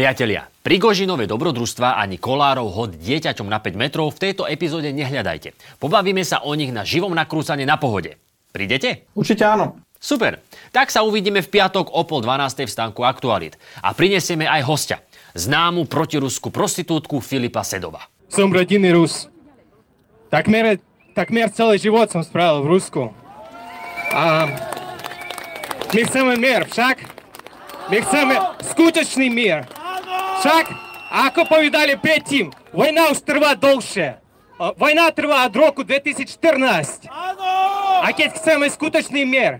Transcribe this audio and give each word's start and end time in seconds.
Priatelia, 0.00 0.48
Prigožinové 0.64 1.28
dobrodružstva 1.28 2.00
ani 2.00 2.16
Kolárov 2.16 2.72
hod 2.72 2.96
dieťaťom 2.96 3.44
na 3.44 3.60
5 3.60 3.76
metrov 3.76 4.08
v 4.08 4.32
tejto 4.32 4.48
epizóde 4.48 4.96
nehľadajte. 4.96 5.52
Pobavíme 5.76 6.24
sa 6.24 6.40
o 6.40 6.56
nich 6.56 6.72
na 6.72 6.88
živom 6.88 7.12
nakrúcane 7.12 7.68
na 7.68 7.76
pohode. 7.76 8.16
Prídete? 8.48 9.04
Určite 9.12 9.44
áno. 9.44 9.76
Super. 10.00 10.40
Tak 10.72 10.88
sa 10.88 11.04
uvidíme 11.04 11.44
v 11.44 11.52
piatok 11.52 11.92
o 11.92 12.00
pol 12.08 12.24
12. 12.24 12.64
v 12.64 12.72
stánku 12.72 13.04
Aktualit. 13.04 13.60
A 13.84 13.92
prinesieme 13.92 14.48
aj 14.48 14.64
hostia. 14.64 15.04
Známu 15.36 15.84
protiruskú 15.84 16.48
prostitútku 16.48 17.20
Filipa 17.20 17.60
Sedova. 17.60 18.08
Som 18.32 18.56
rodinný 18.56 18.96
Rus. 18.96 19.28
Takmer, 20.32 20.80
takmer 21.12 21.52
celý 21.52 21.76
život 21.76 22.08
som 22.08 22.24
spravil 22.24 22.64
v 22.64 22.70
Rusku. 22.72 23.02
A 24.16 24.48
my 25.92 26.00
chceme 26.08 26.40
mier, 26.40 26.64
však? 26.64 27.04
My 27.92 28.00
chceme 28.00 28.34
skutočný 28.64 29.28
mier. 29.28 29.68
Шаг. 30.42 30.64
Ако 31.10 31.44
повідалі 31.44 31.96
п'ятім, 31.96 32.52
війна 32.74 33.08
устрва 33.10 33.54
довше. 33.54 34.14
Э, 34.58 34.88
війна 34.88 35.10
триває 35.10 35.48
від 35.48 35.56
року 35.56 35.84
2014. 35.84 37.08
А 38.02 38.12
кець 38.12 38.38
хочемо 38.44 38.70
скуточний 38.70 39.26
мір. 39.26 39.58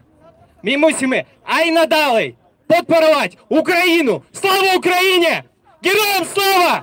Ми 0.62 0.76
мусимо, 0.76 1.16
а 1.44 1.60
й 1.60 1.70
надалі, 1.70 2.34
підпорувати 2.68 3.36
Україну. 3.48 4.22
Слава 4.32 4.74
Україні! 4.76 5.42
Героям 5.84 6.24
слава! 6.34 6.82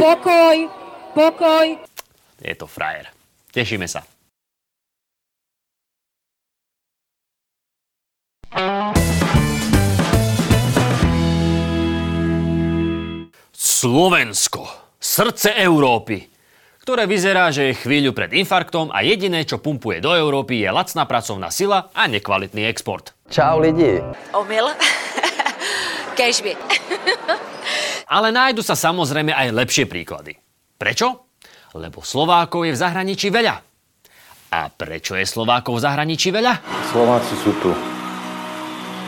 Pokoj, 0.00 0.68
pokoj. 1.14 1.78
Je 2.42 2.54
to 2.54 2.66
frajer. 2.66 3.06
Tešíme 3.54 3.86
sa. 3.86 4.02
Slovensko. 13.82 14.94
Srdce 15.02 15.58
Európy 15.58 16.30
ktoré 16.82 17.06
vyzerá, 17.06 17.46
že 17.54 17.70
je 17.70 17.78
chvíľu 17.78 18.10
pred 18.10 18.34
infarktom 18.34 18.90
a 18.90 19.06
jediné, 19.06 19.46
čo 19.46 19.62
pumpuje 19.62 20.02
do 20.02 20.10
Európy, 20.18 20.66
je 20.66 20.66
lacná 20.66 21.06
pracovná 21.06 21.46
sila 21.46 21.94
a 21.94 22.10
nekvalitný 22.10 22.66
export. 22.66 23.14
Čau 23.30 23.62
lidi. 23.62 24.02
Omyl. 24.34 24.66
Kežby. 26.18 26.58
Ale 28.18 28.34
nájdu 28.34 28.66
sa 28.66 28.74
samozrejme 28.74 29.30
aj 29.30 29.54
lepšie 29.54 29.86
príklady. 29.86 30.34
Prečo? 30.74 31.30
Lebo 31.78 32.02
Slovákov 32.02 32.66
je 32.66 32.74
v 32.74 32.82
zahraničí 32.82 33.30
veľa. 33.30 33.54
A 34.58 34.60
prečo 34.74 35.14
je 35.14 35.22
Slovákov 35.22 35.78
v 35.78 35.86
zahraničí 35.86 36.34
veľa? 36.34 36.66
Slováci 36.90 37.38
sú 37.46 37.54
tu 37.62 37.70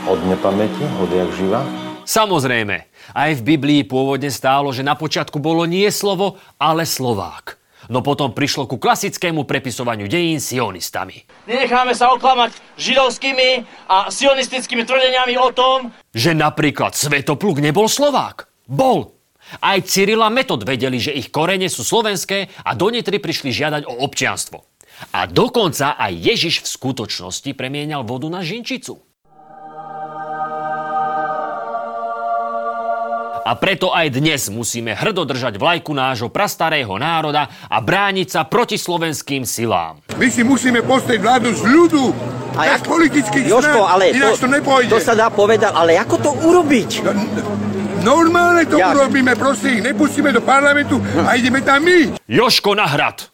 od 0.07 0.19
nepamäti, 0.31 0.87
od 1.03 1.11
jak 1.11 1.31
živa. 1.35 1.67
Samozrejme, 2.07 2.94
aj 3.13 3.37
v 3.37 3.47
Biblii 3.55 3.83
pôvodne 3.85 4.33
stálo, 4.33 4.73
že 4.73 4.81
na 4.81 4.97
počiatku 4.97 5.37
bolo 5.37 5.69
nie 5.69 5.91
slovo, 5.93 6.41
ale 6.57 6.89
Slovák. 6.89 7.61
No 7.93 8.01
potom 8.01 8.33
prišlo 8.33 8.65
ku 8.65 8.81
klasickému 8.81 9.45
prepisovaniu 9.45 10.09
dejín 10.09 10.41
sionistami. 10.41 11.29
Nenecháme 11.45 11.93
sa 11.93 12.17
oklamať 12.17 12.57
židovskými 12.81 13.69
a 13.93 14.09
sionistickými 14.09 14.89
tvrdeniami 14.89 15.37
o 15.37 15.53
tom, 15.53 15.93
že 16.17 16.33
napríklad 16.33 16.97
Svetopluk 16.97 17.61
nebol 17.61 17.85
Slovák. 17.85 18.49
Bol. 18.65 19.13
Aj 19.61 19.77
Cyril 19.85 20.25
a 20.25 20.33
Metod 20.33 20.65
vedeli, 20.65 20.97
že 20.97 21.13
ich 21.13 21.29
korene 21.29 21.69
sú 21.69 21.85
slovenské 21.85 22.49
a 22.65 22.73
do 22.73 22.89
Nitry 22.89 23.21
prišli 23.21 23.53
žiadať 23.53 23.85
o 23.85 24.01
občianstvo. 24.09 24.65
A 25.13 25.29
dokonca 25.29 26.01
aj 26.01 26.17
Ježiš 26.17 26.65
v 26.65 26.73
skutočnosti 26.73 27.51
premienial 27.53 28.09
vodu 28.09 28.33
na 28.33 28.41
žinčicu. 28.41 29.04
A 33.45 33.53
preto 33.61 33.93
aj 33.93 34.09
dnes 34.09 34.49
musíme 34.49 34.97
hrdo 34.97 35.29
držať 35.29 35.61
vlajku 35.61 35.93
nášho 35.93 36.33
prastarého 36.33 36.97
národa 36.97 37.53
a 37.69 37.77
brániť 37.77 38.33
sa 38.33 38.41
proti 38.49 38.81
slovenským 38.81 39.45
silám. 39.45 40.01
My 40.17 40.33
si 40.33 40.41
musíme 40.41 40.81
postaviť 40.81 41.21
vládu 41.21 41.53
z 41.53 41.61
ľudu, 41.69 42.05
a 42.57 42.73
jak, 42.73 42.89
politických 42.89 43.45
Jožko, 43.53 43.85
ale 43.85 44.17
ináč 44.17 44.41
to, 44.41 44.47
to 44.47 44.49
nepôjde. 44.49 44.91
To 44.97 45.03
sa 45.03 45.13
dá 45.13 45.29
povedať, 45.29 45.77
ale 45.77 45.99
ako 46.01 46.17
to 46.25 46.31
urobiť? 46.41 47.05
No, 47.05 47.13
normálne 48.01 48.65
to 48.65 48.81
Jak? 48.81 48.97
urobíme, 48.97 49.37
proste 49.37 49.77
ich 49.77 49.83
nepustíme 49.85 50.33
do 50.33 50.41
parlamentu 50.41 50.97
a 51.29 51.37
ideme 51.37 51.61
tam 51.61 51.85
my. 51.85 52.17
Joško 52.25 52.73
na 52.73 52.89
hrad. 52.89 53.29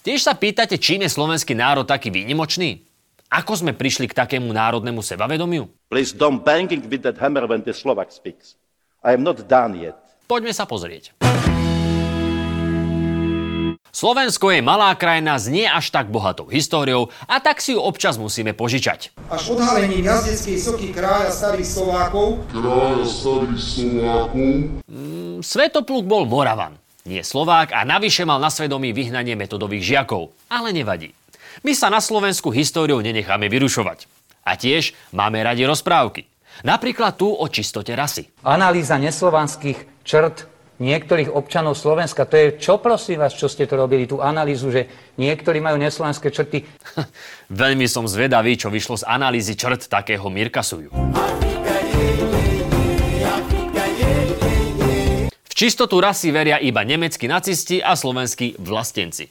Tiež 0.00 0.24
sa 0.24 0.32
pýtate, 0.32 0.80
čím 0.80 1.04
je 1.04 1.12
slovenský 1.12 1.52
národ 1.52 1.84
taký 1.84 2.08
výnimočný? 2.08 2.88
Ako 3.28 3.52
sme 3.52 3.76
prišli 3.76 4.08
k 4.08 4.16
takému 4.16 4.48
národnému 4.48 5.04
sebavedomiu? 5.04 5.68
Please 5.92 6.16
don't 6.16 6.40
banging 6.40 6.88
with 6.88 7.04
that 7.04 7.20
hammer 7.20 7.44
when 7.44 7.60
the 7.60 7.76
Slovak 7.76 8.08
speaks. 8.08 8.61
I 9.02 9.18
am 9.18 9.26
not 9.26 9.42
done 9.50 9.74
yet. 9.74 9.98
Poďme 10.30 10.54
sa 10.54 10.62
pozrieť. 10.62 11.10
Slovensko 13.92 14.48
je 14.54 14.64
malá 14.64 14.94
krajina 14.96 15.36
s 15.36 15.52
nie 15.52 15.68
až 15.68 15.92
tak 15.92 16.08
bohatou 16.08 16.48
históriou 16.48 17.12
a 17.28 17.42
tak 17.42 17.60
si 17.60 17.76
ju 17.76 17.80
občas 17.82 18.16
musíme 18.16 18.56
požičať. 18.56 19.12
Až 19.28 19.58
odhalením 19.58 20.06
jazdeckej 20.06 20.56
soky 20.56 20.88
kráľa 20.96 21.28
starých 21.28 21.68
Slovákov 21.68 22.40
kráľa 22.54 23.04
starých 23.04 23.60
Slovákov 23.60 24.48
mm, 24.88 25.44
Svetopluk 25.44 26.08
bol 26.08 26.24
Moravan, 26.24 26.80
nie 27.04 27.20
Slovák 27.20 27.76
a 27.76 27.84
navyše 27.84 28.24
mal 28.24 28.40
na 28.40 28.48
svedomí 28.48 28.96
vyhnanie 28.96 29.36
metodových 29.36 29.84
žiakov. 29.84 30.32
Ale 30.48 30.72
nevadí. 30.72 31.12
My 31.60 31.76
sa 31.76 31.92
na 31.92 32.00
Slovensku 32.00 32.48
históriou 32.48 33.04
nenecháme 33.04 33.50
vyrušovať. 33.52 34.08
A 34.42 34.56
tiež 34.56 34.96
máme 35.12 35.38
radi 35.44 35.68
rozprávky. 35.68 36.31
Napríklad 36.60 37.16
tu 37.16 37.32
o 37.32 37.46
čistote 37.48 37.96
rasy. 37.96 38.28
Analýza 38.44 39.00
neslovanských 39.00 40.04
črt 40.04 40.52
niektorých 40.82 41.30
občanov 41.30 41.78
Slovenska. 41.78 42.26
To 42.26 42.34
je 42.36 42.46
čo 42.58 42.82
prosím 42.82 43.22
vás, 43.22 43.32
čo 43.32 43.46
ste 43.46 43.64
to 43.70 43.78
robili, 43.78 44.04
tú 44.04 44.18
analýzu, 44.18 44.68
že 44.68 44.90
niektorí 45.16 45.62
majú 45.62 45.78
neslovanské 45.78 46.28
črty? 46.28 46.66
Veľmi 47.62 47.86
som 47.86 48.04
zvedavý, 48.04 48.58
čo 48.58 48.68
vyšlo 48.68 48.98
z 48.98 49.04
analýzy 49.06 49.54
črt 49.54 49.86
takého 49.86 50.26
Mirka 50.26 50.60
Suju. 50.60 50.90
V 55.46 55.54
čistotu 55.54 56.02
rasy 56.02 56.34
veria 56.34 56.58
iba 56.58 56.82
nemeckí 56.82 57.30
nacisti 57.30 57.78
a 57.78 57.94
slovenskí 57.94 58.58
vlastenci. 58.58 59.30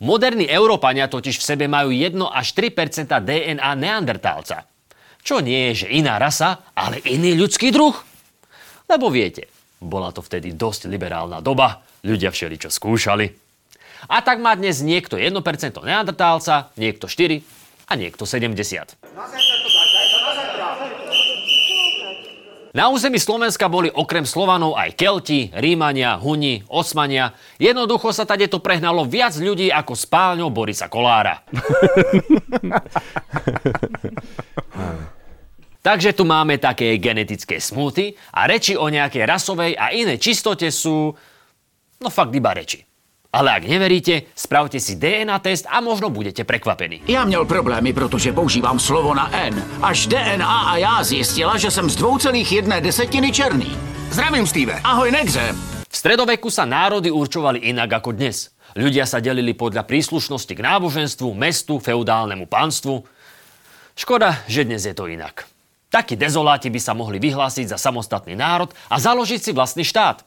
Moderní 0.00 0.48
Európania 0.48 1.08
totiž 1.08 1.40
v 1.40 1.44
sebe 1.44 1.64
majú 1.68 1.92
1 1.92 2.16
až 2.28 2.56
3% 2.56 3.20
DNA 3.20 3.70
neandertálca. 3.76 4.64
Čo 5.20 5.44
nie 5.44 5.72
je, 5.72 5.84
že 5.84 5.92
iná 5.92 6.16
rasa, 6.16 6.64
ale 6.72 7.04
iný 7.04 7.36
ľudský 7.36 7.68
druh? 7.70 7.92
Lebo 8.88 9.12
viete, 9.12 9.46
bola 9.80 10.12
to 10.12 10.24
vtedy 10.24 10.56
dosť 10.56 10.90
liberálna 10.90 11.40
doba, 11.40 11.80
ľudia 12.04 12.32
všeličo 12.32 12.72
skúšali. 12.72 13.28
A 14.08 14.24
tak 14.24 14.40
má 14.40 14.56
dnes 14.56 14.80
niekto 14.80 15.20
1% 15.20 15.36
neandertálca, 15.76 16.72
niekto 16.80 17.04
4 17.04 17.44
a 17.88 17.92
niekto 18.00 18.24
70. 18.24 18.96
Na 22.70 22.86
území 22.86 23.18
Slovenska 23.18 23.66
boli 23.66 23.90
okrem 23.90 24.22
Slovanov 24.22 24.78
aj 24.78 24.94
Kelti, 24.94 25.50
Rímania, 25.50 26.14
Huni, 26.22 26.62
Osmania. 26.70 27.34
Jednoducho 27.58 28.14
sa 28.14 28.22
tade 28.22 28.46
to 28.46 28.62
prehnalo 28.62 29.02
viac 29.02 29.34
ľudí 29.34 29.74
ako 29.74 29.98
spálňou 29.98 30.54
Borisa 30.54 30.86
Kolára. 30.86 31.42
Takže 35.80 36.12
tu 36.12 36.28
máme 36.28 36.60
také 36.60 37.00
genetické 37.00 37.56
smuty 37.56 38.12
a 38.36 38.44
reči 38.44 38.76
o 38.76 38.84
nejakej 38.92 39.24
rasovej 39.24 39.72
a 39.80 39.96
inej 39.96 40.20
čistote 40.20 40.68
sú, 40.68 41.16
no 42.04 42.08
fakt 42.12 42.36
iba 42.36 42.52
reči. 42.52 42.84
Ale 43.30 43.54
ak 43.54 43.64
neveríte, 43.64 44.34
spravte 44.34 44.82
si 44.82 44.98
DNA 44.98 45.38
test 45.38 45.62
a 45.70 45.78
možno 45.78 46.10
budete 46.10 46.44
prekvapení. 46.44 47.06
Já 47.06 47.24
měl 47.24 47.46
problémy, 47.46 47.92
protože 47.92 48.32
používám 48.32 48.78
slovo 48.78 49.14
na 49.14 49.30
N. 49.32 49.54
Až 49.82 50.06
DNA 50.06 50.60
a 50.60 50.76
já 50.76 51.04
zjistila, 51.04 51.58
že 51.58 51.70
jsem 51.70 51.90
z 51.90 51.96
dvou 51.96 52.18
celých 52.18 52.52
jedné 52.52 52.80
desetiny 52.80 53.32
černý. 53.32 53.78
Zdravím, 54.10 54.46
Steve. 54.46 54.80
Ahoj, 54.84 55.10
Negře. 55.10 55.54
V 55.90 55.96
stredoveku 55.96 56.50
sa 56.50 56.66
národy 56.66 57.10
určovali 57.10 57.66
inak 57.70 58.02
ako 58.02 58.14
dnes. 58.14 58.50
Ľudia 58.78 59.06
sa 59.06 59.18
delili 59.18 59.54
podľa 59.54 59.82
príslušnosti 59.82 60.54
k 60.54 60.62
náboženstvu, 60.62 61.34
mestu, 61.34 61.82
feudálnemu 61.82 62.46
pánstvu. 62.46 63.02
Škoda, 63.98 64.42
že 64.46 64.66
dnes 64.66 64.86
je 64.86 64.94
to 64.94 65.10
inak. 65.10 65.50
Takí 65.90 66.14
dezoláti 66.14 66.70
by 66.70 66.78
sa 66.78 66.94
mohli 66.94 67.18
vyhlásiť 67.18 67.74
za 67.74 67.78
samostatný 67.78 68.38
národ 68.38 68.70
a 68.86 69.02
založiť 69.02 69.40
si 69.42 69.50
vlastný 69.50 69.82
štát. 69.82 70.22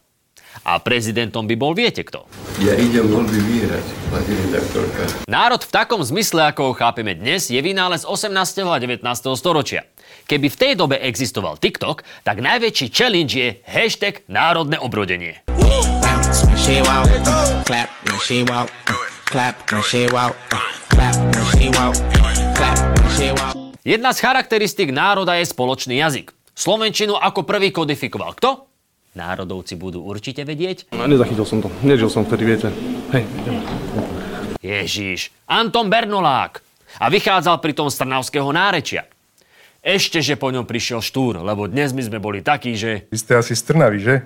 A 0.68 0.78
prezidentom 0.78 1.48
by 1.50 1.56
bol 1.58 1.74
viete 1.74 2.04
kto? 2.04 2.30
Ja 2.62 2.78
idem 2.78 3.10
voľby 3.10 3.40
vyhrať, 3.42 3.86
pani 4.12 4.34
redaktorka. 4.44 5.02
Národ 5.26 5.66
v 5.66 5.72
takom 5.74 6.04
zmysle, 6.04 6.52
ako 6.52 6.62
ho 6.70 6.74
chápeme 6.78 7.18
dnes, 7.18 7.50
je 7.50 7.58
vynález 7.58 8.06
18. 8.06 8.30
a 8.70 8.78
19. 8.78 9.02
storočia. 9.40 9.88
Keby 10.30 10.48
v 10.52 10.60
tej 10.60 10.74
dobe 10.78 11.02
existoval 11.02 11.58
TikTok, 11.58 12.06
tak 12.28 12.44
najväčší 12.44 12.94
challenge 12.94 13.34
je 13.34 13.50
hashtag 13.66 14.22
národné 14.30 14.78
obrodenie. 14.78 15.42
Jedna 23.84 24.16
z 24.16 24.24
charakteristik 24.24 24.96
národa 24.96 25.36
je 25.36 25.44
spoločný 25.44 26.00
jazyk. 26.00 26.32
Slovenčinu 26.56 27.20
ako 27.20 27.44
prvý 27.44 27.68
kodifikoval 27.68 28.32
kto? 28.40 28.64
Národovci 29.12 29.76
budú 29.76 30.08
určite 30.08 30.48
vedieť. 30.48 30.88
No, 30.96 31.04
nezachytil 31.04 31.44
som 31.44 31.60
to. 31.60 31.68
Nežil 31.84 32.08
som 32.08 32.24
vtedy, 32.24 32.48
viete. 32.48 32.72
Hej, 33.12 33.28
ideme. 33.44 33.60
Ježiš, 34.64 35.36
Anton 35.52 35.92
Bernolák. 35.92 36.64
A 36.96 37.12
vychádzal 37.12 37.60
pri 37.60 37.76
tom 37.76 37.92
z 37.92 38.00
Trnavského 38.00 38.48
nárečia. 38.56 39.04
Ešte, 39.84 40.24
že 40.24 40.40
po 40.40 40.48
ňom 40.48 40.64
prišiel 40.64 41.04
Štúr, 41.04 41.44
lebo 41.44 41.68
dnes 41.68 41.92
my 41.92 42.08
sme 42.08 42.24
boli 42.24 42.40
takí, 42.40 42.80
že... 42.80 43.12
Vy 43.12 43.20
ste 43.20 43.36
asi 43.36 43.52
z 43.52 43.68
Trnavy, 43.68 44.00
že? 44.00 44.24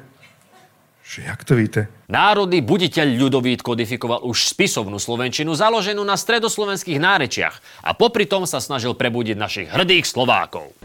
Že 1.17 1.25
jak 1.25 1.41
to 1.49 1.53
víte? 1.57 1.81
Národný 2.13 2.61
buditeľ 2.61 3.17
ľudovít 3.17 3.65
kodifikoval 3.65 4.21
už 4.21 4.53
spisovnú 4.53 5.01
slovenčinu 5.01 5.49
založenú 5.57 6.05
na 6.05 6.13
stredoslovenských 6.13 7.01
nárečiach 7.01 7.57
a 7.81 7.97
popri 7.97 8.29
tom 8.29 8.45
sa 8.45 8.61
snažil 8.61 8.93
prebudiť 8.93 9.33
našich 9.33 9.65
hrdých 9.65 10.05
Slovákov. 10.05 10.77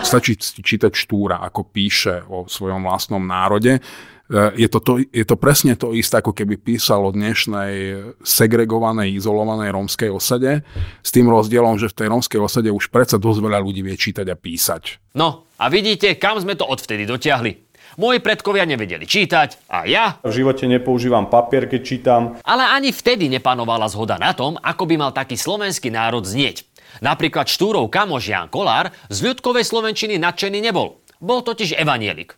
Stačí 0.00 0.40
čítať 0.40 0.88
Štúra, 0.96 1.44
ako 1.44 1.68
píše 1.68 2.24
o 2.32 2.48
svojom 2.48 2.88
vlastnom 2.88 3.20
národe. 3.20 3.84
Je 4.28 4.68
to, 4.68 4.78
to, 4.84 4.92
je 5.08 5.24
to 5.24 5.36
presne 5.40 5.72
to 5.72 5.96
isté, 5.96 6.20
ako 6.20 6.36
keby 6.36 6.60
písal 6.60 7.00
o 7.00 7.10
dnešnej 7.16 7.72
segregovanej, 8.20 9.16
izolovanej 9.16 9.72
rómskej 9.72 10.12
osade, 10.12 10.60
s 11.00 11.08
tým 11.08 11.32
rozdielom, 11.32 11.80
že 11.80 11.88
v 11.88 11.96
tej 11.96 12.06
rómskej 12.12 12.40
osade 12.44 12.68
už 12.68 12.92
predsa 12.92 13.16
dosť 13.16 13.40
veľa 13.40 13.64
ľudí 13.64 13.80
vie 13.80 13.96
čítať 13.96 14.28
a 14.28 14.36
písať. 14.36 15.16
No 15.16 15.48
a 15.56 15.72
vidíte, 15.72 16.20
kam 16.20 16.36
sme 16.36 16.60
to 16.60 16.68
odvtedy 16.68 17.08
dotiahli. 17.08 17.68
Moji 17.96 18.20
predkovia 18.20 18.68
nevedeli 18.68 19.08
čítať 19.08 19.72
a 19.72 19.88
ja... 19.88 20.20
V 20.20 20.44
živote 20.44 20.68
nepoužívam 20.68 21.32
papier, 21.32 21.64
keď 21.64 21.80
čítam. 21.80 22.22
Ale 22.44 22.68
ani 22.68 22.92
vtedy 22.92 23.32
nepanovala 23.32 23.88
zhoda 23.88 24.20
na 24.20 24.36
tom, 24.36 24.60
ako 24.60 24.84
by 24.84 24.94
mal 25.00 25.10
taký 25.16 25.40
slovenský 25.40 25.88
národ 25.88 26.22
znieť. 26.22 26.68
Napríklad 27.00 27.48
Štúrov 27.48 27.88
kamoš 27.88 28.28
Jan 28.28 28.52
Kolár 28.52 28.92
z 29.08 29.18
ľudkovej 29.24 29.64
slovenčiny 29.64 30.20
nadšený 30.20 30.60
nebol. 30.62 31.00
Bol 31.18 31.40
totiž 31.40 31.80
evanielik. 31.80 32.36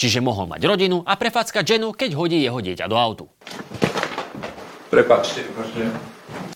Čiže 0.00 0.24
mohol 0.24 0.48
mať 0.48 0.64
rodinu 0.64 1.04
a 1.04 1.12
prefackať 1.20 1.76
ženu, 1.76 1.92
keď 1.92 2.16
hodí 2.16 2.40
jeho 2.40 2.56
dieťa 2.56 2.88
do 2.88 2.96
autu. 2.96 3.28
Prepačte, 4.88 5.44
prepačte. 5.52 5.92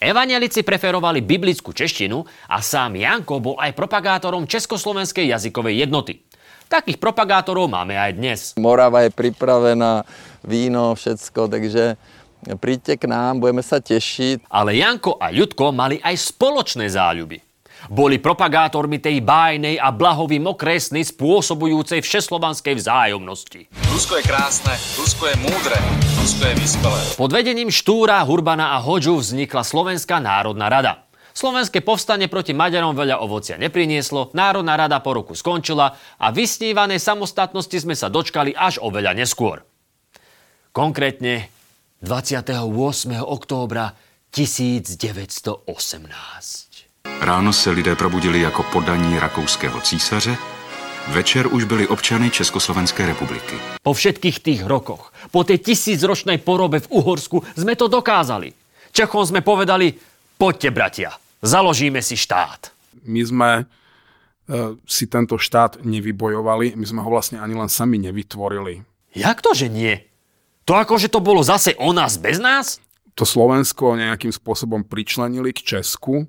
Evanielici 0.00 0.64
preferovali 0.64 1.20
biblickú 1.20 1.76
češtinu 1.76 2.25
a 2.49 2.64
sám 2.64 2.96
Janko 2.96 3.44
bol 3.44 3.56
aj 3.61 3.76
propagátorom 3.76 4.49
Československej 4.49 5.29
jazykovej 5.29 5.85
jednoty. 5.85 6.25
Takých 6.73 6.96
propagátorov 6.96 7.69
máme 7.69 7.93
aj 8.00 8.12
dnes. 8.17 8.41
Morava 8.56 9.05
je 9.05 9.12
pripravená, 9.12 10.08
víno, 10.41 10.96
všetko, 10.96 11.52
takže 11.52 12.00
príďte 12.56 12.96
k 12.96 13.05
nám, 13.12 13.44
budeme 13.44 13.61
sa 13.61 13.76
tešiť. 13.76 14.49
Ale 14.49 14.73
Janko 14.81 15.20
a 15.20 15.29
Ľudko 15.29 15.69
mali 15.76 16.00
aj 16.00 16.17
spoločné 16.17 16.88
záľuby. 16.88 17.54
Boli 17.92 18.16
propagátormi 18.16 18.96
tej 18.96 19.20
bájnej 19.20 19.76
a 19.76 19.92
blahovým 19.92 20.48
okresny 20.48 21.04
spôsobujúcej 21.04 22.00
všeslovanskej 22.00 22.81
vzájomnosti. 22.81 23.69
Rusko 23.92 24.16
je 24.20 24.25
krásne, 24.25 24.72
Rusko 24.96 25.28
je 25.28 25.36
múdre, 25.44 25.76
Rusko 26.16 26.42
je 26.48 26.54
vyspelé. 26.56 27.00
Pod 27.20 27.31
vedením 27.32 27.69
Štúra, 27.69 28.25
Hurbana 28.25 28.72
a 28.75 28.78
Hoďu 28.81 29.20
vznikla 29.20 29.60
Slovenská 29.60 30.22
národná 30.22 30.72
rada. 30.72 31.04
Slovenské 31.34 31.82
povstanie 31.82 32.31
proti 32.31 32.54
Maďarom 32.54 32.94
veľa 32.94 33.19
ovocia 33.19 33.58
neprinieslo, 33.58 34.31
Národná 34.38 34.78
rada 34.78 35.02
po 35.02 35.19
roku 35.19 35.34
skončila 35.34 35.98
a 36.14 36.31
vysnívanej 36.31 37.02
samostatnosti 37.02 37.75
sme 37.75 37.98
sa 37.98 38.06
dočkali 38.06 38.54
až 38.54 38.78
oveľa 38.78 39.19
neskôr. 39.19 39.66
Konkrétne 40.70 41.50
28. 42.06 42.70
októbra 43.19 43.98
1918. 44.31 46.63
Ráno 47.20 47.52
se 47.52 47.70
lidé 47.70 47.96
probudili 47.96 48.40
jako 48.40 48.62
podaní 48.62 49.19
rakouského 49.19 49.81
císaře, 49.81 50.37
večer 51.08 51.46
už 51.46 51.64
byli 51.64 51.88
občany 51.88 52.31
Československé 52.31 53.06
republiky. 53.06 53.56
Po 53.82 53.93
všetkých 53.94 54.40
tých 54.40 54.61
rokoch, 54.66 55.12
po 55.31 55.44
tej 55.44 55.58
tisícročnej 55.58 56.38
porobe 56.38 56.81
v 56.81 56.90
Uhorsku 56.90 57.44
sme 57.56 57.76
to 57.76 57.88
dokázali. 57.88 58.52
Čechom 58.93 59.26
sme 59.26 59.40
povedali, 59.40 59.94
poďte 60.38 60.70
bratia, 60.70 61.11
založíme 61.43 62.02
si 62.02 62.19
štát. 62.19 62.75
My 63.05 63.22
sme 63.25 63.50
e, 63.58 63.64
si 64.87 65.06
tento 65.06 65.38
štát 65.38 65.87
nevybojovali, 65.87 66.75
my 66.76 66.87
sme 66.87 67.00
ho 67.02 67.08
vlastne 67.10 67.38
ani 67.38 67.55
len 67.55 67.70
sami 67.70 67.99
nevytvorili. 68.02 68.82
Jak 69.14 69.38
to, 69.38 69.55
že 69.55 69.70
nie? 69.70 70.02
To 70.64 70.75
ako, 70.75 70.99
že 70.99 71.12
to 71.12 71.20
bolo 71.20 71.44
zase 71.44 71.76
o 71.76 71.93
nás 71.93 72.17
bez 72.17 72.43
nás? 72.43 72.81
To 73.14 73.22
Slovensko 73.22 73.94
nejakým 73.94 74.34
spôsobom 74.34 74.82
pričlenili 74.82 75.55
k 75.55 75.78
Česku, 75.78 76.26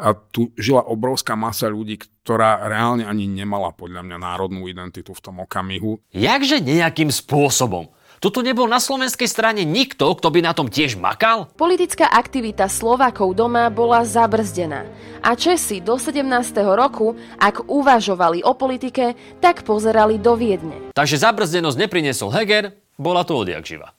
a 0.00 0.16
tu 0.16 0.48
žila 0.56 0.80
obrovská 0.88 1.36
masa 1.36 1.68
ľudí, 1.68 2.00
ktorá 2.24 2.64
reálne 2.64 3.04
ani 3.04 3.28
nemala 3.28 3.76
podľa 3.76 4.00
mňa 4.00 4.16
národnú 4.16 4.64
identitu 4.64 5.12
v 5.12 5.20
tom 5.20 5.44
okamihu. 5.44 6.00
Jakže 6.16 6.64
nejakým 6.64 7.12
spôsobom? 7.12 7.92
Toto 8.20 8.44
nebol 8.44 8.68
na 8.68 8.76
slovenskej 8.76 9.24
strane 9.24 9.64
nikto, 9.64 10.04
kto 10.12 10.28
by 10.28 10.44
na 10.44 10.52
tom 10.52 10.68
tiež 10.68 11.00
makal? 11.00 11.48
Politická 11.56 12.04
aktivita 12.04 12.68
Slovákov 12.68 13.32
doma 13.32 13.72
bola 13.72 14.04
zabrzdená. 14.04 14.84
A 15.24 15.32
Česi 15.32 15.80
do 15.80 15.96
17. 15.96 16.28
roku, 16.68 17.16
ak 17.40 17.64
uvažovali 17.64 18.44
o 18.44 18.52
politike, 18.52 19.16
tak 19.40 19.64
pozerali 19.64 20.20
do 20.20 20.36
Viedne. 20.36 20.92
Takže 20.92 21.16
zabrzdenosť 21.16 21.80
neprinesol 21.80 22.28
Heger, 22.28 22.76
bola 23.00 23.24
to 23.24 23.40
odjak 23.40 23.64
živa. 23.64 23.96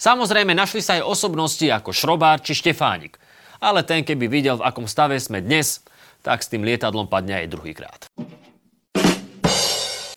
Samozrejme, 0.00 0.56
našli 0.56 0.80
sa 0.80 0.96
aj 0.96 1.04
osobnosti 1.04 1.66
ako 1.68 1.92
Šrobár 1.92 2.40
či 2.40 2.56
Štefánik– 2.56 3.20
ale 3.58 3.82
ten 3.82 4.06
keby 4.06 4.26
videl, 4.30 4.56
v 4.58 4.66
akom 4.66 4.86
stave 4.86 5.18
sme 5.18 5.42
dnes, 5.42 5.82
tak 6.22 6.42
s 6.42 6.50
tým 6.50 6.66
lietadlom 6.66 7.06
padne 7.06 7.44
aj 7.44 7.46
druhýkrát. 7.50 8.00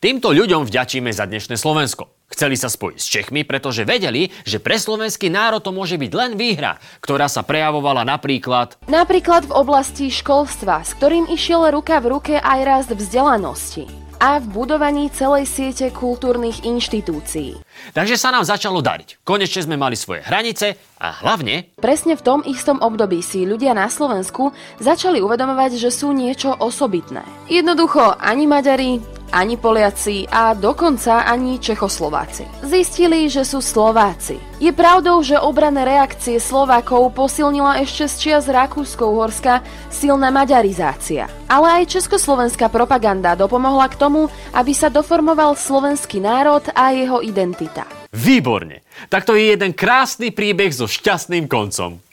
Týmto 0.02 0.34
ľuďom 0.34 0.66
vďačíme 0.66 1.14
za 1.14 1.30
dnešné 1.30 1.62
Slovensko. 1.62 2.10
Chceli 2.34 2.58
sa 2.58 2.74
spojiť 2.74 2.98
s 2.98 3.06
Čechmi, 3.06 3.46
pretože 3.46 3.86
vedeli, 3.86 4.34
že 4.42 4.58
pre 4.58 4.82
slovenský 4.82 5.30
národ 5.30 5.62
to 5.62 5.70
môže 5.70 5.94
byť 6.02 6.12
len 6.18 6.32
výhra, 6.42 6.82
ktorá 7.06 7.30
sa 7.30 7.46
prejavovala 7.46 8.02
napríklad... 8.02 8.82
Napríklad 8.90 9.46
v 9.46 9.54
oblasti 9.54 10.10
školstva, 10.10 10.82
s 10.82 10.98
ktorým 10.98 11.30
išiel 11.30 11.70
ruka 11.70 12.02
v 12.02 12.18
ruke 12.18 12.36
aj 12.42 12.60
rast 12.66 12.92
vzdelanosti 12.98 14.11
a 14.22 14.38
v 14.38 14.46
budovaní 14.54 15.10
celej 15.10 15.50
siete 15.50 15.90
kultúrnych 15.90 16.62
inštitúcií. 16.62 17.58
Takže 17.98 18.22
sa 18.22 18.30
nám 18.30 18.46
začalo 18.46 18.78
dariť. 18.78 19.26
Konečne 19.26 19.66
sme 19.66 19.82
mali 19.82 19.98
svoje 19.98 20.22
hranice 20.22 20.78
a 21.02 21.10
hlavne... 21.26 21.74
Presne 21.82 22.14
v 22.14 22.22
tom 22.22 22.40
istom 22.46 22.78
období 22.78 23.26
si 23.26 23.50
ľudia 23.50 23.74
na 23.74 23.90
Slovensku 23.90 24.54
začali 24.78 25.18
uvedomovať, 25.26 25.82
že 25.82 25.90
sú 25.90 26.14
niečo 26.14 26.54
osobitné. 26.54 27.26
Jednoducho 27.50 28.14
ani 28.22 28.46
Maďari, 28.46 29.02
ani 29.32 29.56
Poliaci 29.56 30.28
a 30.28 30.52
dokonca 30.52 31.24
ani 31.24 31.58
Čechoslováci. 31.58 32.44
Zistili, 32.62 33.32
že 33.32 33.48
sú 33.48 33.64
Slováci. 33.64 34.38
Je 34.62 34.70
pravdou, 34.76 35.24
že 35.24 35.40
obrané 35.40 35.88
reakcie 35.88 36.38
Slovákov 36.38 37.16
posilnila 37.18 37.80
ešte 37.82 38.06
z 38.06 38.14
čias 38.20 38.46
Rakúsko-Uhorska 38.52 39.64
silná 39.90 40.30
maďarizácia. 40.30 41.32
Ale 41.48 41.82
aj 41.82 41.98
československá 41.98 42.68
propaganda 42.70 43.34
dopomohla 43.34 43.90
k 43.90 43.98
tomu, 43.98 44.28
aby 44.54 44.76
sa 44.76 44.92
doformoval 44.92 45.58
slovenský 45.58 46.22
národ 46.22 46.62
a 46.76 46.92
jeho 46.94 47.24
identita. 47.26 47.88
Výborne! 48.12 48.84
Tak 49.08 49.24
to 49.24 49.40
je 49.40 49.56
jeden 49.56 49.72
krásny 49.72 50.36
príbeh 50.36 50.70
so 50.76 50.86
šťastným 50.86 51.48
koncom. 51.48 52.04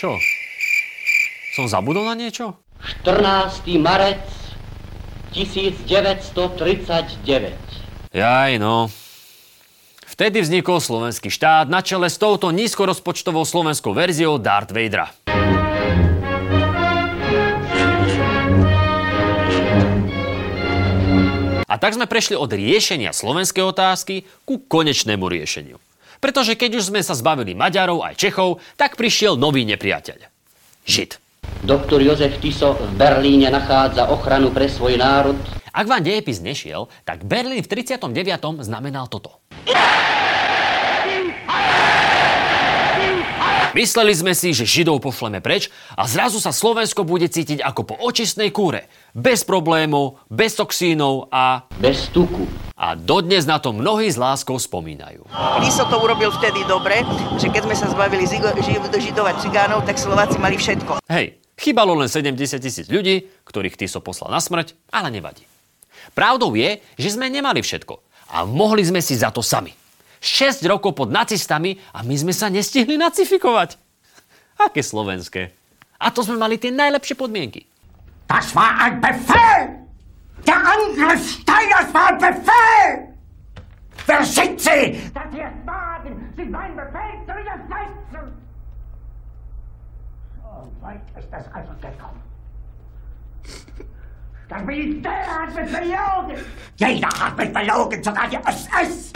Čo? 0.00 0.16
Som 1.56 1.68
zabudol 1.68 2.04
na 2.04 2.16
niečo? 2.16 2.65
14. 2.82 3.80
marec 3.80 4.20
1939. 5.32 7.52
Jaj, 8.12 8.56
no. 8.56 8.88
Vtedy 10.06 10.40
vznikol 10.40 10.80
slovenský 10.80 11.28
štát 11.28 11.68
na 11.68 11.84
čele 11.84 12.08
s 12.08 12.16
touto 12.16 12.48
nízkorozpočtovou 12.48 13.44
slovenskou 13.44 13.92
verziou 13.92 14.40
Darth 14.40 14.72
Vadera. 14.72 15.12
A 21.66 21.74
tak 21.76 21.92
sme 21.92 22.08
prešli 22.08 22.32
od 22.32 22.48
riešenia 22.48 23.12
slovenskej 23.12 23.60
otázky 23.60 24.24
ku 24.48 24.64
konečnému 24.64 25.28
riešeniu. 25.28 25.76
Pretože 26.24 26.56
keď 26.56 26.80
už 26.80 26.88
sme 26.88 27.04
sa 27.04 27.12
zbavili 27.12 27.52
Maďarov 27.52 28.00
aj 28.00 28.16
Čechov, 28.16 28.64
tak 28.80 28.96
prišiel 28.96 29.36
nový 29.36 29.68
nepriateľ. 29.68 30.24
Žid. 30.88 31.25
Doktor 31.66 31.98
Jozef 31.98 32.38
Tiso 32.38 32.78
v 32.78 32.94
Berlíne 32.94 33.50
nachádza 33.50 34.06
ochranu 34.12 34.54
pre 34.54 34.70
svoj 34.70 35.00
národ. 35.00 35.34
Ak 35.74 35.90
vám 35.90 36.00
dejepis 36.00 36.40
nešiel, 36.40 36.88
tak 37.04 37.26
Berlín 37.26 37.60
v 37.60 37.68
39. 37.68 38.12
znamenal 38.64 39.10
toto. 39.12 39.42
Mysleli 43.76 44.16
sme 44.16 44.32
si, 44.32 44.56
že 44.56 44.64
Židov 44.64 45.04
pošleme 45.04 45.44
preč 45.44 45.68
a 46.00 46.08
zrazu 46.08 46.40
sa 46.40 46.48
Slovensko 46.48 47.04
bude 47.04 47.28
cítiť 47.28 47.60
ako 47.60 47.92
po 47.92 47.94
očistnej 48.00 48.48
kúre. 48.48 48.88
Bez 49.12 49.44
problémov, 49.44 50.24
bez 50.32 50.56
toxínov 50.56 51.28
a... 51.28 51.68
Bez 51.76 52.08
tuku. 52.08 52.65
A 52.76 52.92
dodnes 52.92 53.48
na 53.48 53.56
to 53.56 53.72
mnohí 53.72 54.04
s 54.04 54.20
láskou 54.20 54.60
spomínajú. 54.60 55.24
Tiso 55.64 55.88
to 55.88 55.96
urobil 55.96 56.28
vtedy 56.28 56.60
dobre, 56.68 57.00
že 57.40 57.48
keď 57.48 57.64
sme 57.64 57.76
sa 57.76 57.88
zbavili 57.88 58.28
židov 58.28 59.24
a 59.24 59.32
cigánov, 59.40 59.88
tak 59.88 59.96
Slováci 59.96 60.36
mali 60.36 60.60
všetko. 60.60 61.00
Hej, 61.08 61.40
chýbalo 61.56 61.96
len 61.96 62.12
70 62.12 62.36
tisíc 62.60 62.84
ľudí, 62.92 63.32
ktorých 63.48 63.80
Tiso 63.80 64.04
poslal 64.04 64.28
na 64.28 64.44
smrť, 64.44 64.76
ale 64.92 65.08
nevadí. 65.08 65.48
Pravdou 66.12 66.52
je, 66.52 66.84
že 67.00 67.16
sme 67.16 67.32
nemali 67.32 67.64
všetko 67.64 67.96
a 68.36 68.44
mohli 68.44 68.84
sme 68.84 69.00
si 69.00 69.16
za 69.16 69.32
to 69.32 69.40
sami. 69.40 69.72
6 70.20 70.60
rokov 70.68 70.92
pod 70.92 71.08
nacistami 71.08 71.80
a 71.96 72.04
my 72.04 72.12
sme 72.12 72.36
sa 72.36 72.52
nestihli 72.52 73.00
nacifikovať. 73.00 73.80
Aké 74.60 74.84
slovenské. 74.84 75.48
A 75.96 76.12
to 76.12 76.20
sme 76.20 76.36
mali 76.36 76.60
tie 76.60 76.68
najlepšie 76.68 77.16
podmienky. 77.16 77.64
Das 78.28 78.52
war 78.52 78.76
ein 78.84 79.00
Befehl! 79.00 79.75
Der 80.46 80.56
Angriff 80.56 81.22
Steiners 81.42 81.92
war 81.92 82.08
ein 82.08 82.18
Befehl! 82.18 82.90
Wer 84.06 84.22
sind 84.24 84.60
Sie, 84.60 85.10
dass 85.12 85.28
Sie 85.32 85.40
es 85.40 85.66
wagen, 85.66 86.32
sich 86.36 86.48
meinen 86.48 86.76
Befehl 86.76 87.18
zu 87.26 87.32
widersetzen? 87.34 88.32
So 90.38 90.70
weit 90.80 91.02
ist 91.18 91.28
es 91.32 91.46
also 91.52 91.72
gekommen. 91.82 92.22
Das 94.48 94.62
Militär 94.62 95.26
hat 95.26 95.50
mich 95.54 95.72
belogen! 95.72 96.38
Jeder 96.76 97.08
hat 97.08 97.36
mich 97.36 97.52
belogen, 97.52 98.02
sogar 98.02 98.28
die 98.30 98.38
SS! 98.46 99.12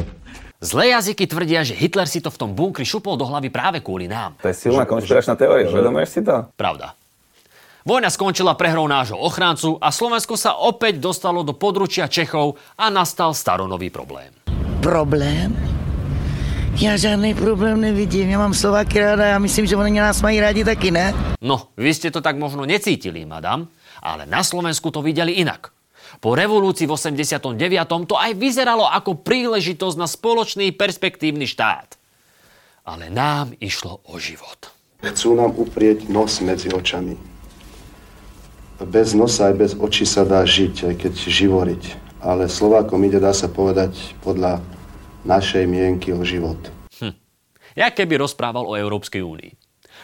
Zlé 0.60 0.92
jazyky 0.92 1.24
tvrdia, 1.24 1.64
že 1.64 1.72
Hitler 1.72 2.04
si 2.04 2.20
to 2.20 2.28
v 2.28 2.36
tom 2.36 2.52
bunkri 2.52 2.84
šupol 2.84 3.16
do 3.16 3.24
hlavy 3.24 3.48
práve 3.48 3.80
kvôli 3.80 4.04
nám. 4.04 4.36
To 4.44 4.52
je 4.52 4.56
silná 4.68 4.84
konšpiračná 4.84 5.32
teória, 5.32 5.72
uvedomuješ 5.72 6.10
si 6.10 6.20
to? 6.20 6.52
Pravda. 6.52 6.99
Vojna 7.90 8.06
skončila 8.06 8.54
prehrou 8.54 8.86
nášho 8.86 9.18
ochráncu 9.18 9.74
a 9.82 9.90
Slovensko 9.90 10.38
sa 10.38 10.62
opäť 10.62 11.02
dostalo 11.02 11.42
do 11.42 11.58
područia 11.58 12.06
Čechov 12.06 12.54
a 12.78 12.86
nastal 12.86 13.34
staronový 13.34 13.90
problém. 13.90 14.30
Problém? 14.78 15.50
Ja 16.78 16.94
žiadny 16.94 17.34
problém 17.34 17.82
nevidím. 17.82 18.30
Ja 18.30 18.38
mám 18.38 18.54
Slováky 18.54 19.02
ráda 19.02 19.26
a 19.26 19.30
ja 19.34 19.38
myslím, 19.42 19.66
že 19.66 19.74
oni 19.74 19.98
nás 19.98 20.22
mají 20.22 20.38
rádi 20.38 20.62
taky, 20.62 20.94
ne? 20.94 21.10
No, 21.42 21.74
vy 21.74 21.90
ste 21.90 22.14
to 22.14 22.22
tak 22.22 22.38
možno 22.38 22.62
necítili, 22.62 23.26
madam, 23.26 23.66
ale 23.98 24.22
na 24.22 24.46
Slovensku 24.46 24.94
to 24.94 25.02
videli 25.02 25.42
inak. 25.42 25.74
Po 26.22 26.38
revolúcii 26.38 26.86
v 26.86 26.94
89. 26.94 27.58
to 28.06 28.14
aj 28.14 28.38
vyzeralo 28.38 28.86
ako 28.86 29.18
príležitosť 29.18 29.96
na 29.98 30.06
spoločný 30.06 30.70
perspektívny 30.78 31.42
štát. 31.42 31.98
Ale 32.86 33.10
nám 33.10 33.50
išlo 33.58 33.98
o 34.06 34.14
život. 34.22 34.70
Chcú 35.02 35.34
nám 35.34 35.58
uprieť 35.58 36.06
nos 36.06 36.38
medzi 36.38 36.70
očami. 36.70 37.39
Bez 38.80 39.12
nosa 39.12 39.52
aj 39.52 39.54
bez 39.60 39.72
očí 39.76 40.08
sa 40.08 40.24
dá 40.24 40.40
žiť, 40.40 40.74
aj 40.88 40.94
keď 40.96 41.12
živoriť. 41.12 41.82
Ale 42.20 42.48
Slovákom 42.48 43.00
ide, 43.04 43.20
dá 43.20 43.32
sa 43.32 43.48
povedať, 43.48 44.16
podľa 44.24 44.60
našej 45.24 45.68
mienky 45.68 46.16
o 46.16 46.24
život. 46.24 46.56
Hm. 47.00 47.16
Ja 47.76 47.92
keby 47.92 48.20
rozprával 48.20 48.64
o 48.64 48.76
Európskej 48.76 49.20
únii. 49.20 49.52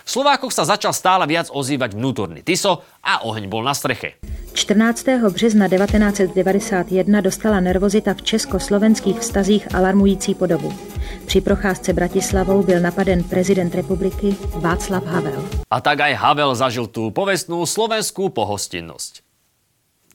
V 0.06 0.08
Slovákoch 0.14 0.54
sa 0.54 0.62
začal 0.62 0.94
stále 0.94 1.26
viac 1.26 1.50
ozývať 1.50 1.98
vnútorný 1.98 2.44
Tiso 2.46 2.84
a 3.02 3.26
oheň 3.26 3.50
bol 3.50 3.66
na 3.66 3.74
streche. 3.74 4.22
14. 4.54 5.18
března 5.34 5.66
1991 5.66 6.94
dostala 7.20 7.58
nervozita 7.60 8.14
v 8.14 8.22
československých 8.22 9.18
vztazích 9.18 9.74
alarmující 9.74 10.38
podobu. 10.38 10.70
Při 11.26 11.40
procházce 11.40 11.92
Bratislavou 11.92 12.62
byl 12.62 12.80
napaden 12.80 13.22
prezident 13.24 13.74
republiky 13.74 14.36
Václav 14.54 15.04
Havel. 15.04 15.44
A 15.70 15.80
tak 15.80 16.00
aj 16.00 16.14
Havel 16.14 16.54
zažil 16.54 16.86
tú 16.86 17.10
povestnú 17.10 17.66
slovenskú 17.66 18.30
pohostinnosť. 18.30 19.26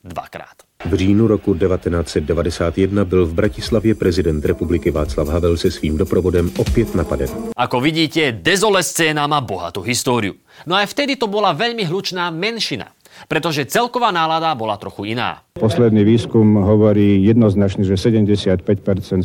Dvakrát. 0.08 0.64
V 0.86 0.94
říjnu 0.94 1.28
roku 1.28 1.54
1991 1.54 3.06
byl 3.06 3.26
v 3.26 3.34
Bratislavě 3.34 3.96
prezident 3.96 4.46
republiky 4.46 4.92
Václav 4.92 5.28
Havel 5.28 5.58
se 5.58 5.72
svým 5.72 5.98
doprovodem 5.98 6.52
opět 6.58 6.96
napaden. 6.96 7.30
Ako 7.58 7.78
vidíte, 7.84 8.32
dezole 8.32 8.82
scéna 8.84 9.28
má 9.28 9.44
bohatú 9.44 9.84
históriu. 9.84 10.40
No 10.66 10.80
aj 10.80 10.96
vtedy 10.96 11.20
to 11.20 11.28
bola 11.28 11.54
veľmi 11.54 11.86
hlučná 11.86 12.32
menšina 12.32 12.90
pretože 13.26 13.68
celková 13.68 14.14
nálada 14.14 14.54
bola 14.54 14.78
trochu 14.78 15.12
iná. 15.12 15.44
Posledný 15.58 16.06
výskum 16.06 16.62
hovorí 16.62 17.22
jednoznačne, 17.26 17.84
že 17.84 18.00
75% 18.00 18.64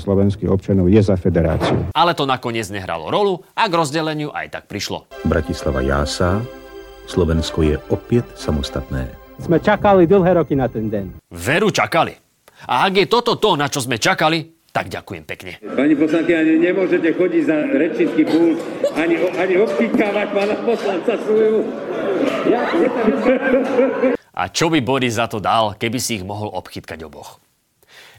slovenských 0.00 0.50
občanov 0.50 0.90
je 0.90 1.00
za 1.02 1.14
federáciu. 1.14 1.92
Ale 1.94 2.12
to 2.16 2.24
nakoniec 2.24 2.66
nehralo 2.72 3.08
rolu 3.12 3.44
a 3.54 3.68
k 3.68 3.74
rozdeleniu 3.74 4.32
aj 4.32 4.56
tak 4.56 4.64
prišlo. 4.66 5.06
Bratislava 5.28 5.84
jásá, 5.84 6.42
Slovensko 7.06 7.62
je 7.62 7.76
opäť 7.92 8.26
samostatné. 8.34 9.06
Sme 9.38 9.60
čakali 9.60 10.08
dlhé 10.08 10.42
roky 10.42 10.56
na 10.56 10.66
ten 10.66 10.88
deň. 10.88 11.28
Veru 11.30 11.70
čakali. 11.70 12.16
A 12.66 12.88
ak 12.88 13.04
je 13.04 13.06
toto 13.06 13.36
to, 13.36 13.54
na 13.54 13.68
čo 13.68 13.84
sme 13.84 14.00
čakali, 14.00 14.55
tak 14.76 14.92
ďakujem 14.92 15.24
pekne. 15.24 15.52
Pani 15.72 15.96
poslanky, 15.96 16.36
ani 16.36 16.60
nemôžete 16.60 17.16
chodiť 17.16 17.42
za 17.48 17.56
rečnícky 17.64 18.22
pult, 18.28 18.60
ani, 18.92 19.16
ani 19.40 19.54
obchýtkávať 19.64 20.26
pána 20.36 20.56
poslanca 20.68 21.16
svoju. 21.24 21.64
Ja, 22.52 22.60
A 24.36 24.52
čo 24.52 24.68
by 24.68 24.84
Boris 24.84 25.16
za 25.16 25.32
to 25.32 25.40
dal, 25.40 25.80
keby 25.80 25.96
si 25.96 26.20
ich 26.20 26.24
mohol 26.28 26.52
obchytkať 26.52 27.08
oboch? 27.08 27.40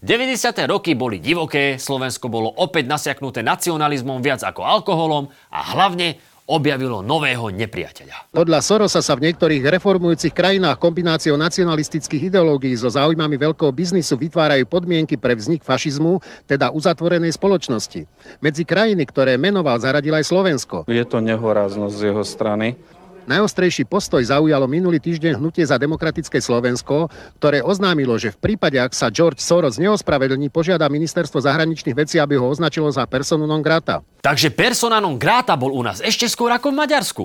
90. 0.01 0.33
roky 0.69 0.97
boli 0.97 1.21
divoké, 1.21 1.77
Slovensko 1.77 2.29
bolo 2.29 2.49
opäť 2.57 2.89
nasiaknuté 2.89 3.45
nacionalizmom 3.45 4.21
viac 4.21 4.41
ako 4.41 4.61
alkoholom 4.65 5.29
a 5.53 5.59
hlavne 5.77 6.17
objavilo 6.47 7.03
nového 7.03 7.51
nepriateľa. 7.51 8.31
Podľa 8.31 8.59
Sorosa 8.63 9.03
sa 9.03 9.13
v 9.19 9.29
niektorých 9.29 9.67
reformujúcich 9.67 10.31
krajinách 10.31 10.79
kombináciou 10.79 11.35
nacionalistických 11.35 12.31
ideológií 12.31 12.71
so 12.79 12.87
záujmami 12.87 13.35
veľkého 13.35 13.69
biznisu 13.75 14.15
vytvárajú 14.15 14.63
podmienky 14.63 15.19
pre 15.19 15.35
vznik 15.35 15.67
fašizmu, 15.67 16.23
teda 16.47 16.71
uzatvorenej 16.71 17.35
spoločnosti. 17.35 18.07
Medzi 18.39 18.63
krajiny, 18.63 19.03
ktoré 19.03 19.35
menoval, 19.35 19.77
zaradil 19.83 20.15
aj 20.15 20.23
Slovensko. 20.23 20.87
Je 20.87 21.03
to 21.03 21.19
nehoráznosť 21.19 21.93
z 21.93 22.03
jeho 22.15 22.23
strany. 22.23 22.79
Najostrejší 23.27 23.83
postoj 23.83 24.23
zaujalo 24.23 24.71
minulý 24.71 25.03
týždeň 25.03 25.35
hnutie 25.35 25.67
za 25.67 25.75
demokratické 25.75 26.39
Slovensko, 26.39 27.11
ktoré 27.43 27.59
oznámilo, 27.59 28.15
že 28.15 28.31
v 28.31 28.39
prípade, 28.39 28.79
ak 28.79 28.95
sa 28.95 29.11
George 29.11 29.43
Soros 29.43 29.75
neospravedlní, 29.75 30.47
požiada 30.47 30.87
ministerstvo 30.87 31.43
zahraničných 31.43 31.91
vecí, 31.91 32.23
aby 32.23 32.39
ho 32.39 32.47
označilo 32.47 32.87
za 32.87 33.03
personu 33.03 33.43
non 33.43 33.59
grata. 33.59 33.99
Takže 34.23 34.55
persona 34.55 35.03
non 35.03 35.19
grata 35.19 35.59
bol 35.59 35.75
u 35.75 35.83
nás 35.83 35.99
ešte 35.99 36.31
skôr 36.31 36.55
ako 36.55 36.71
v 36.71 36.79
Maďarsku. 36.79 37.23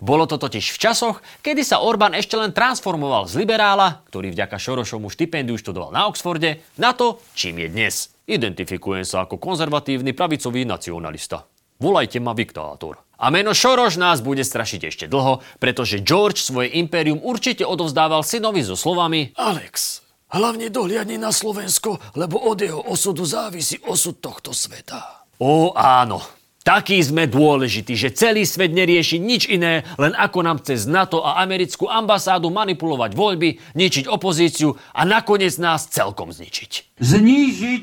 Bolo 0.00 0.24
to 0.24 0.40
totiž 0.40 0.72
v 0.72 0.78
časoch, 0.88 1.20
kedy 1.44 1.60
sa 1.68 1.84
Orbán 1.84 2.16
ešte 2.16 2.32
len 2.40 2.56
transformoval 2.56 3.28
z 3.28 3.44
liberála, 3.44 4.08
ktorý 4.08 4.32
vďaka 4.32 4.56
Šorošomu 4.56 5.12
štipendiu 5.12 5.60
študoval 5.60 5.92
na 5.92 6.08
Oxforde, 6.08 6.64
na 6.80 6.96
to, 6.96 7.20
čím 7.36 7.60
je 7.60 7.68
dnes. 7.68 8.08
Identifikujem 8.24 9.04
sa 9.04 9.28
ako 9.28 9.36
konzervatívny 9.36 10.16
pravicový 10.16 10.64
nacionalista. 10.64 11.44
Volajte 11.76 12.24
ma 12.24 12.32
Viktátor. 12.32 13.11
A 13.22 13.30
meno 13.30 13.54
Šoroš 13.54 14.02
nás 14.02 14.18
bude 14.18 14.42
strašiť 14.42 14.90
ešte 14.90 15.06
dlho, 15.06 15.46
pretože 15.62 16.02
George 16.02 16.42
svoje 16.42 16.74
impérium 16.74 17.22
určite 17.22 17.62
odovzdával 17.62 18.26
synovi 18.26 18.66
so 18.66 18.74
slovami 18.74 19.30
Alex, 19.38 20.02
hlavne 20.34 20.74
dohliadni 20.74 21.22
na 21.22 21.30
Slovensko, 21.30 22.02
lebo 22.18 22.42
od 22.42 22.58
jeho 22.58 22.82
osudu 22.82 23.22
závisí 23.22 23.78
osud 23.86 24.18
tohto 24.18 24.50
sveta. 24.50 25.22
Ó 25.38 25.70
áno, 25.70 26.18
taký 26.66 26.98
sme 26.98 27.30
dôležití, 27.30 27.94
že 27.94 28.10
celý 28.10 28.42
svet 28.42 28.74
nerieši 28.74 29.22
nič 29.22 29.46
iné, 29.46 29.86
len 30.02 30.18
ako 30.18 30.42
nám 30.42 30.58
cez 30.66 30.90
NATO 30.90 31.22
a 31.22 31.38
americkú 31.46 31.86
ambasádu 31.86 32.50
manipulovať 32.50 33.14
voľby, 33.14 33.78
ničiť 33.78 34.10
opozíciu 34.10 34.74
a 34.74 35.06
nakoniec 35.06 35.54
nás 35.62 35.86
celkom 35.86 36.34
zničiť. 36.34 36.98
Znížiť 36.98 37.82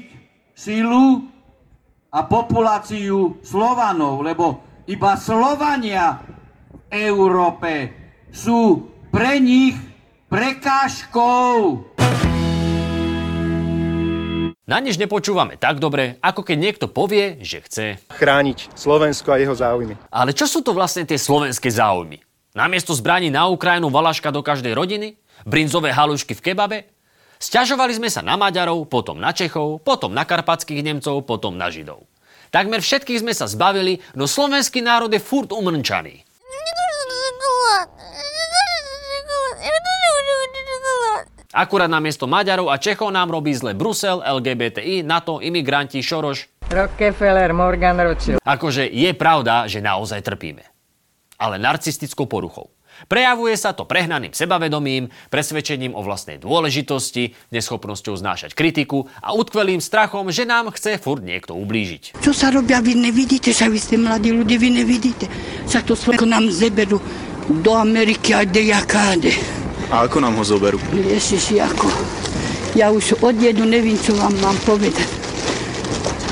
sílu 0.51 1.23
a 2.11 2.27
populáciu 2.27 3.39
Slovanov, 3.39 4.19
lebo 4.19 4.67
iba 4.89 5.13
Slovania 5.21 6.17
v 6.73 7.05
Európe 7.13 7.93
sú 8.33 8.89
pre 9.13 9.37
nich 9.37 9.77
prekážkou. 10.25 11.85
Na 14.69 14.77
nič 14.81 15.01
nepočúvame 15.01 15.57
tak 15.57 15.81
dobre, 15.81 16.17
ako 16.21 16.45
keď 16.45 16.57
niekto 16.57 16.85
povie, 16.89 17.41
že 17.41 17.61
chce 17.65 17.85
chrániť 18.13 18.73
Slovensko 18.73 19.33
a 19.33 19.41
jeho 19.41 19.53
záujmy. 19.53 19.93
Ale 20.09 20.33
čo 20.33 20.45
sú 20.45 20.61
to 20.65 20.77
vlastne 20.77 21.05
tie 21.05 21.17
slovenské 21.17 21.69
záujmy? 21.73 22.21
Namiesto 22.53 22.93
zbraní 22.93 23.29
na 23.33 23.49
Ukrajinu 23.49 23.93
valaška 23.93 24.33
do 24.33 24.41
každej 24.41 24.73
rodiny? 24.73 25.17
Brinzové 25.45 25.93
halušky 25.93 26.33
v 26.37 26.53
kebabe? 26.53 26.77
Sťažovali 27.41 27.97
sme 27.97 28.09
sa 28.13 28.21
na 28.21 28.37
Maďarov, 28.37 28.89
potom 28.89 29.17
na 29.17 29.33
Čechov, 29.33 29.81
potom 29.81 30.13
na 30.13 30.25
karpatských 30.25 30.85
Nemcov, 30.85 31.25
potom 31.25 31.57
na 31.57 31.73
Židov. 31.73 32.05
Takmer 32.49 32.81
všetkých 32.81 33.21
sme 33.21 33.33
sa 33.37 33.45
zbavili, 33.45 34.01
no 34.17 34.25
slovenský 34.25 34.81
národ 34.81 35.09
je 35.13 35.21
furt 35.21 35.53
umrnčaný. 35.53 36.25
Akurát 41.49 41.89
namiesto 41.89 42.29
Maďarov 42.29 42.69
a 42.69 42.77
Čechov 42.77 43.09
nám 43.09 43.33
robí 43.33 43.49
zle 43.57 43.73
Brusel, 43.73 44.21
LGBTI, 44.21 45.01
NATO, 45.01 45.41
imigranti, 45.41 45.97
Šoroš. 45.97 46.45
Rockefeller, 46.69 47.49
Morgan 47.57 47.97
Rothschild. 47.97 48.37
Akože 48.45 48.85
je 48.85 49.09
pravda, 49.17 49.65
že 49.65 49.81
naozaj 49.81 50.21
trpíme. 50.21 50.61
ale 51.39 51.55
narcistickou 51.55 52.27
poruchou. 52.27 52.67
Prejavuje 53.07 53.55
sa 53.55 53.71
to 53.71 53.87
prehnaným 53.87 54.35
sebavedomím, 54.35 55.07
presvedčením 55.31 55.95
o 55.95 56.03
vlastnej 56.03 56.41
dôležitosti, 56.41 57.37
neschopnosťou 57.53 58.19
znášať 58.19 58.57
kritiku 58.57 59.07
a 59.23 59.31
utkvelým 59.31 59.79
strachom, 59.79 60.33
že 60.33 60.43
nám 60.43 60.73
chce 60.75 60.99
furt 60.99 61.23
niekto 61.23 61.55
ublížiť. 61.55 62.19
Čo 62.19 62.35
sa 62.35 62.51
robia, 62.51 62.83
vy 62.83 62.99
nevidíte, 62.99 63.55
že 63.55 63.71
vy 63.71 63.79
ste 63.79 63.95
mladí 63.95 64.35
ľudia, 64.35 64.59
vy 64.59 64.69
nevidíte. 64.83 65.31
Sa 65.63 65.79
to 65.85 65.95
Slovensko 65.95 66.27
nám 66.27 66.51
zeberú 66.51 66.99
do 67.49 67.71
Ameriky 67.77 68.35
a 68.35 68.43
jakáde. 68.43 69.33
A 69.89 70.05
ako 70.05 70.21
nám 70.21 70.37
ho 70.37 70.45
zoberú? 70.45 70.77
Ježiši, 70.93 71.61
ako. 71.65 71.87
Ja 72.77 72.93
už 72.93 73.17
od 73.25 73.33
jedu 73.41 73.65
nevím, 73.65 73.97
čo 73.97 74.13
vám 74.13 74.37
mám 74.37 74.53
povedať. 74.61 75.09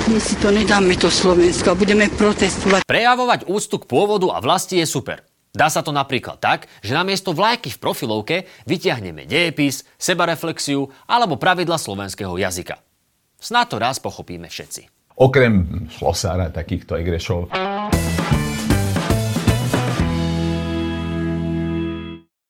My 0.08 0.22
si 0.22 0.38
to 0.40 0.54
nedáme 0.54 0.96
to 0.96 1.12
Slovensko 1.12 1.74
a 1.74 1.76
budeme 1.76 2.08
protestovať. 2.08 2.86
Prejavovať 2.88 3.50
úctu 3.50 3.76
k 3.82 3.90
pôvodu 3.90 4.32
a 4.32 4.40
vlasti 4.40 4.80
je 4.80 4.88
super. 4.88 5.26
Dá 5.58 5.74
sa 5.74 5.82
to 5.82 5.90
napríklad 5.90 6.38
tak, 6.38 6.70
že 6.86 6.94
namiesto 6.94 7.34
vlajky 7.34 7.74
v 7.74 7.82
profilovke 7.82 8.38
vyťahneme 8.70 9.26
dejepis, 9.26 9.90
sebareflexiu 9.98 10.86
alebo 11.10 11.42
pravidla 11.42 11.82
slovenského 11.82 12.38
jazyka. 12.38 12.78
Snad 13.42 13.74
to 13.74 13.82
raz 13.82 13.98
pochopíme 13.98 14.46
všetci. 14.54 14.86
Okrem 15.18 15.90
Slosára, 15.90 16.54
takýchto 16.54 16.94
egrešov. 16.94 17.50